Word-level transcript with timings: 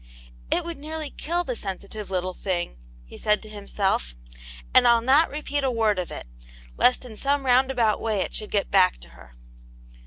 "It 0.51 0.65
would 0.65 0.79
nearly 0.79 1.11
kill 1.11 1.43
the 1.43 1.55
sensitive 1.55 2.09
little 2.09 2.33
thing, 2.33 2.77
he 3.05 3.19
said 3.19 3.39
to 3.43 3.49
himself, 3.49 4.15
"and 4.73 4.87
I'll 4.87 4.99
not 5.03 5.29
repeat 5.29 5.63
a 5.63 5.69
word 5.69 5.99
of 5.99 6.09
it, 6.09 6.25
lest 6.75 7.05
in 7.05 7.15
some 7.15 7.45
roundabout 7.45 8.01
way 8.01 8.21
it 8.21 8.33
should 8.33 8.49
get 8.49 8.71
back 8.71 8.99
to 9.01 9.09
her." 9.09 9.35